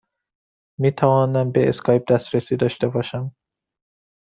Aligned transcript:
می 0.79 0.91
توانم 0.91 1.51
به 1.51 1.69
اسکایپ 1.69 2.11
دسترسی 2.11 2.57
داشته 2.57 2.87
باشم؟ 2.87 3.35